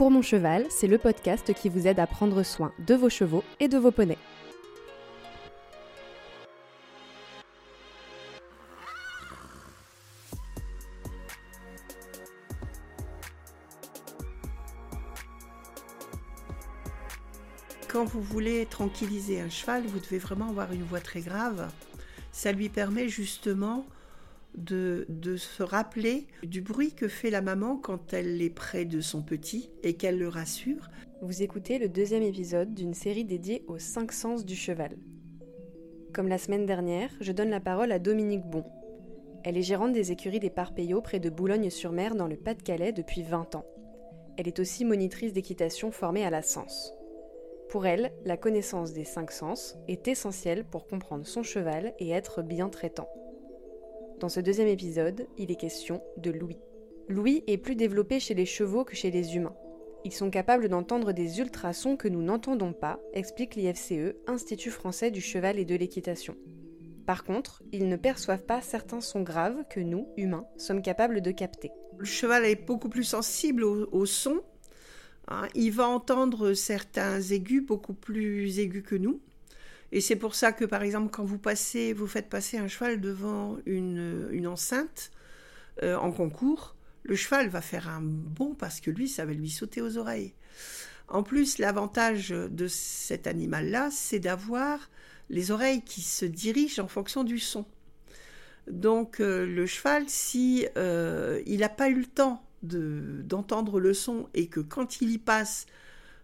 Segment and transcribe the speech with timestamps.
[0.00, 3.44] Pour mon cheval, c'est le podcast qui vous aide à prendre soin de vos chevaux
[3.60, 4.16] et de vos poneys.
[17.86, 21.70] Quand vous voulez tranquilliser un cheval, vous devez vraiment avoir une voix très grave.
[22.32, 23.84] Ça lui permet justement
[24.56, 29.22] de, se rappeler du bruit que fait la maman quand elle est près de son
[29.22, 30.88] petit et qu'elle le rassure.
[31.22, 34.96] Vous écoutez le deuxième épisode d'une série dédiée aux cinq sens du cheval.
[36.12, 38.64] Comme la semaine dernière, je donne la parole à Dominique Bon.
[39.44, 43.54] Elle est gérante des écuries des Parpeillots près de Boulogne-sur-Mer dans le Pas-de-Calais depuis 20
[43.54, 43.64] ans.
[44.36, 46.94] Elle est aussi monitrice d'équitation formée à la Sens.
[47.70, 52.42] Pour elle, la connaissance des cinq sens est essentielle pour comprendre son cheval et être
[52.42, 53.08] bien traitant.
[54.20, 56.58] Dans ce deuxième épisode, il est question de l'ouïe.
[57.08, 59.56] L'ouïe est plus développé chez les chevaux que chez les humains.
[60.04, 65.22] Ils sont capables d'entendre des ultrasons que nous n'entendons pas, explique l'IFCE, Institut français du
[65.22, 66.36] cheval et de l'équitation.
[67.06, 71.30] Par contre, ils ne perçoivent pas certains sons graves que nous, humains, sommes capables de
[71.30, 71.70] capter.
[71.96, 74.42] Le cheval est beaucoup plus sensible au, son.
[75.28, 75.48] Hein.
[75.54, 79.22] il va entendre certains aigus beaucoup plus aigus que nous.
[79.92, 83.00] Et c'est pour ça que, par exemple, quand vous passez, vous faites passer un cheval
[83.00, 85.10] devant une, enceinte
[85.82, 89.50] euh, en concours, le cheval va faire un bond parce que lui, ça va lui
[89.50, 90.34] sauter aux oreilles.
[91.08, 94.90] En plus, l'avantage de cet animal-là, c'est d'avoir
[95.28, 97.64] les oreilles qui se dirigent en fonction du son.
[98.68, 104.28] Donc, euh, le cheval, si euh, il n'a pas eu le temps d'entendre le son
[104.34, 105.66] et que quand il y passe,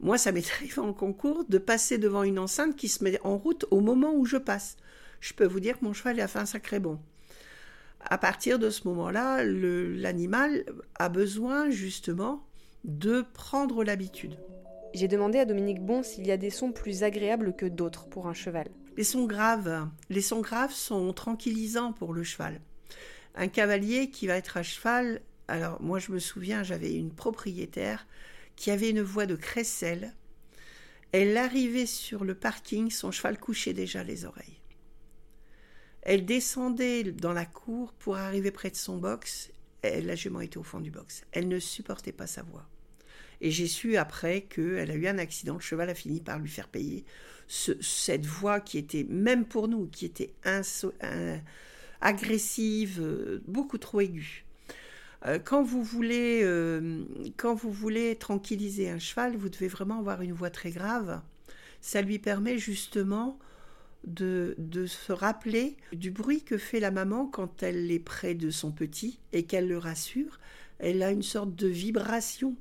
[0.00, 3.36] moi, ça m'est arrivé en concours de passer devant une enceinte qui se met en
[3.36, 4.76] route au moment où je passe.
[5.20, 6.98] Je peux vous dire que mon cheval a fait un sacré bon.
[8.00, 10.64] À partir de ce moment-là, l'animal
[10.98, 12.42] a besoin justement
[12.84, 14.38] de prendre l'habitude.
[14.94, 18.26] J'ai demandé à Dominique Bon s'il y a des sons plus agréables que d'autres pour
[18.26, 18.68] un cheval.
[18.96, 22.60] Les sons graves, les sons graves sont tranquillisants pour le cheval.
[23.34, 28.06] Un cavalier qui va être à cheval, alors moi je me souviens, j'avais une propriétaire
[28.60, 30.12] qui avait une voix de crécelle.
[31.12, 34.60] Elle arrivait sur le parking, son cheval couchait déjà les oreilles.
[36.02, 39.50] Elle descendait dans la cour pour arriver près de son box.
[39.82, 41.24] la jument était au fond du box.
[41.32, 42.68] Elle ne supportait pas sa voix.
[43.40, 45.54] Et j'ai su après qu'elle a eu un accident.
[45.54, 47.06] Le cheval a fini par lui faire payer
[47.48, 50.34] cette voix qui était, même pour nous, qui était
[52.02, 54.44] agressive, euh, beaucoup trop aiguë.
[55.26, 57.04] Euh, quand, vous voulez, euh,
[57.36, 61.20] quand vous voulez tranquilliser un cheval, vous devez vraiment avoir une voix très grave.
[61.80, 63.38] Ça lui permet justement
[64.04, 68.50] de, de, se rappeler du bruit que fait la maman quand elle est près de
[68.50, 70.40] son petit et qu'elle le rassure.
[70.78, 72.56] Elle a une sorte de vibration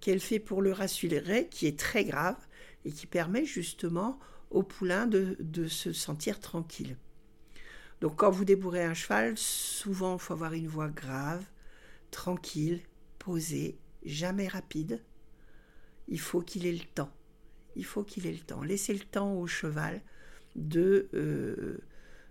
[0.00, 2.36] qu'elle fait pour le rassurer, qui est très grave
[2.84, 4.18] et qui permet justement
[4.50, 6.96] au poulain de, de se sentir tranquille.
[8.00, 11.44] Donc quand vous débourrez un cheval, souvent il faut avoir une voix grave,
[12.10, 12.80] tranquille,
[13.18, 15.02] posé, jamais rapide.
[16.08, 17.12] Il faut qu'il ait le temps.
[17.74, 18.62] Il faut qu'il ait le temps.
[18.62, 20.00] Laissez le temps au cheval
[20.54, 21.78] de euh,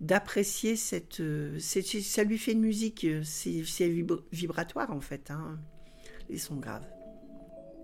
[0.00, 3.88] d'apprécier cette, euh, Ça lui fait une musique, euh, c'est
[4.32, 5.30] vibratoire en fait.
[5.30, 5.58] Hein.
[6.28, 6.86] Les sons graves.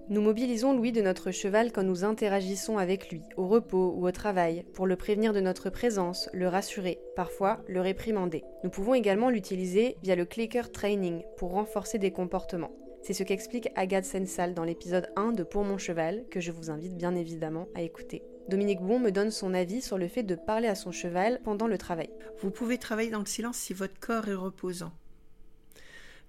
[0.08, 4.12] Nous mobilisons Louis de notre cheval quand nous interagissons avec lui, au repos ou au
[4.12, 8.44] travail, pour le prévenir de notre présence, le rassurer, parfois le réprimander.
[8.62, 12.70] Nous pouvons également l'utiliser via le clicker training pour renforcer des comportements.
[13.02, 16.70] C'est ce qu'explique Agathe Sensal dans l'épisode 1 de Pour mon cheval, que je vous
[16.70, 18.22] invite bien évidemment à écouter.
[18.48, 21.66] Dominique Bon me donne son avis sur le fait de parler à son cheval pendant
[21.66, 22.10] le travail.
[22.42, 24.92] Vous pouvez travailler dans le silence si votre corps est reposant.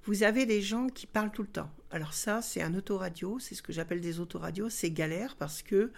[0.07, 1.69] Vous avez des gens qui parlent tout le temps.
[1.91, 5.91] Alors ça, c'est un autoradio, c'est ce que j'appelle des autoradios, c'est galère parce que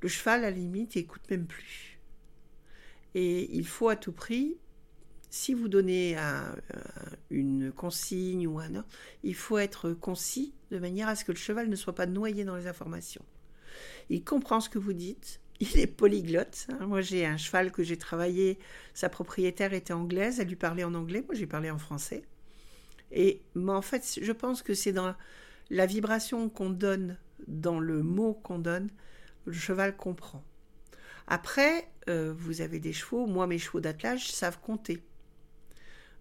[0.00, 1.98] le cheval, à la limite, écoute même plus.
[3.14, 4.56] Et il faut à tout prix,
[5.28, 6.16] si vous donnez
[7.28, 8.82] une consigne ou un
[9.24, 12.44] il faut être concis de manière à ce que le cheval ne soit pas noyé
[12.44, 13.24] dans les informations.
[14.08, 16.66] Il comprend ce que vous dites, il est polyglotte.
[16.70, 16.86] Hein.
[16.86, 18.58] Moi, j'ai un cheval que j'ai travaillé,
[18.94, 22.22] sa propriétaire était anglaise, elle lui parlait en anglais, moi j'ai parlé en français.
[23.12, 25.14] Mais en fait, je pense que c'est dans
[25.70, 27.16] la vibration qu'on donne,
[27.46, 28.90] dans le mot qu'on donne,
[29.46, 30.44] le cheval comprend.
[31.26, 35.02] Après, euh, vous avez des chevaux, moi mes chevaux d'attelage savent compter.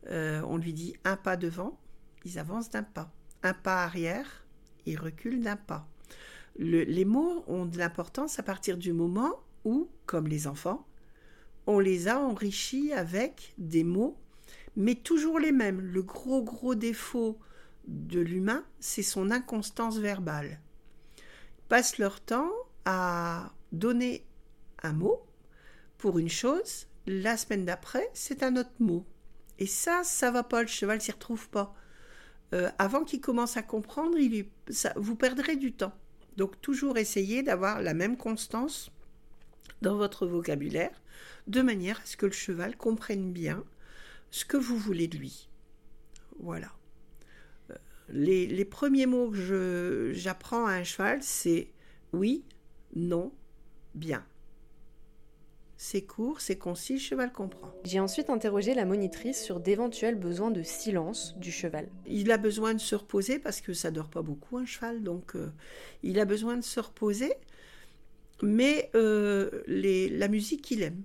[0.08, 1.80] Euh, on lui dit un pas devant,
[2.26, 3.12] ils avancent d'un pas.
[3.44, 4.46] Un pas arrière,
[4.86, 5.88] ils reculent d'un pas.
[6.58, 10.86] les mots ont de l'importance à partir du moment où, comme les enfants,
[11.68, 14.18] on les a enrichis avec des mots
[14.76, 15.82] mais toujours les mêmes.
[15.82, 17.40] Le gros gros défaut
[17.88, 20.60] de l'humain, c'est son inconstance verbale.
[21.68, 22.52] passent leur temps
[22.86, 24.26] à donner
[24.82, 25.22] un mot
[25.98, 29.06] pour une chose, la semaine d'après, c'est un autre mot.
[29.60, 31.76] Et ça, ça va pas, le cheval s'y retrouve pas.
[32.54, 34.18] Euh, avant qu'il commence à comprendre,
[34.96, 35.94] vous perdrez du temps.
[36.38, 38.92] Donc toujours essayez d'avoir la même constance
[39.82, 41.02] dans votre vocabulaire,
[41.48, 43.64] de manière à ce que le cheval comprenne bien
[44.32, 45.50] ce que vous voulez de lui.
[46.40, 46.72] Voilà.
[47.72, 47.76] Euh,
[48.10, 51.70] les, les premiers mots que j'apprends à un cheval, c'est
[52.14, 52.44] oui,
[52.96, 53.32] non,
[53.96, 54.26] bien.
[55.82, 57.72] C'est court, c'est concis, le cheval comprend.
[57.86, 61.88] J'ai ensuite interrogé la monitrice sur d'éventuels besoins de silence du cheval.
[62.06, 65.36] Il a besoin de se reposer parce que ça dort pas beaucoup un cheval, donc
[65.36, 65.50] euh,
[66.04, 67.32] il a besoin de se reposer.
[68.42, 71.02] Mais euh, la musique, il aime.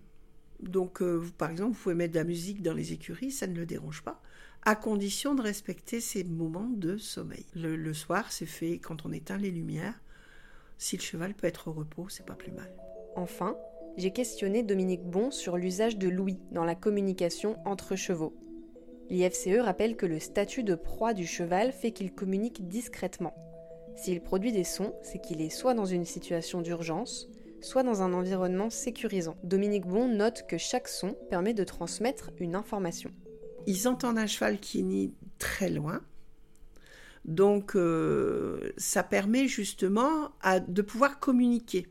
[0.68, 3.54] Donc, euh, par exemple, vous pouvez mettre de la musique dans les écuries, ça ne
[3.54, 4.20] le dérange pas,
[4.62, 7.46] à condition de respecter ses moments de sommeil.
[7.54, 10.00] Le, le soir, c'est fait quand on éteint les lumières.
[10.78, 12.72] Si le cheval peut être au repos, c'est pas plus mal.
[13.14, 13.56] Enfin,
[13.96, 18.34] j'ai questionné Dominique Bon sur l'usage de l'ouïe dans la communication entre chevaux.
[19.10, 23.34] L'IFCE rappelle que le statut de proie du cheval fait qu'il communique discrètement.
[23.96, 27.28] S'il produit des sons, c'est qu'il est soit dans une situation d'urgence,
[27.64, 29.36] soit dans un environnement sécurisant.
[29.42, 33.10] Dominique Bon note que chaque son permet de transmettre une information.
[33.66, 36.02] Ils entendent un cheval qui est très loin,
[37.24, 40.32] donc euh, ça permet justement
[40.68, 41.88] de pouvoir communiquer.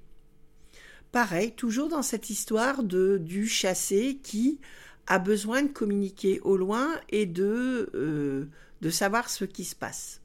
[1.12, 4.60] Pareil, toujours dans cette histoire du chassé qui
[5.08, 8.46] a besoin de communiquer au loin et de, euh,
[8.82, 10.22] de savoir ce qui se passe.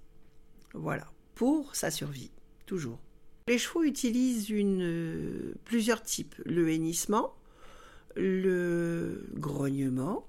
[0.74, 2.30] Voilà, pour sa survie,
[2.66, 2.98] toujours.
[3.48, 6.34] Les chevaux utilisent une, euh, plusieurs types.
[6.44, 7.34] Le hennissement,
[8.16, 10.26] le grognement.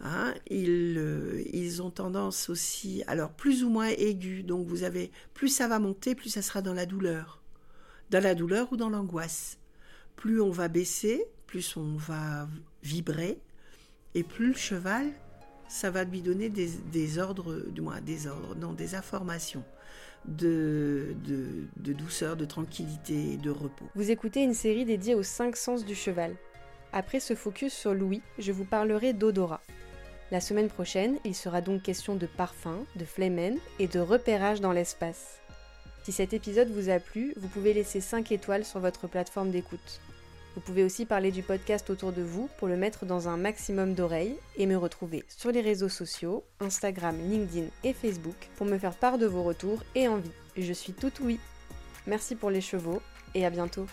[0.00, 4.42] Hein, ils, euh, ils, ont tendance aussi, alors plus ou moins aigu.
[4.42, 7.42] Donc vous avez, plus ça va monter, plus ça sera dans la douleur.
[8.10, 9.58] Dans la douleur ou dans l'angoisse
[10.16, 12.48] plus on va baisser, plus on va
[12.82, 13.38] vibrer,
[14.14, 15.12] et plus le cheval,
[15.68, 19.64] ça va lui donner des, ordres, du moins des ordres, non, des informations.
[20.26, 23.84] De, de, de, douceur, de tranquillité, de repos.
[23.94, 26.34] Vous écoutez une série dédiée aux cinq sens du cheval.
[26.94, 29.60] Après ce focus sur Louis, je vous parlerai d'odorat.
[30.30, 34.72] La semaine prochaine, il sera donc question de parfum, de flémen et de repérage dans
[34.72, 35.40] l'espace.
[36.04, 40.00] Si cet épisode vous a plu, vous pouvez laisser 5 étoiles sur votre plateforme d'écoute.
[40.54, 43.94] Vous pouvez aussi parler du podcast autour de vous pour le mettre dans un maximum
[43.94, 48.94] d'oreilles et me retrouver sur les réseaux sociaux, Instagram, LinkedIn et Facebook pour me faire
[48.94, 50.30] part de vos retours et envies.
[50.56, 51.40] Je suis tout oui.
[52.06, 53.02] Merci pour les chevaux
[53.34, 53.86] et à bientôt.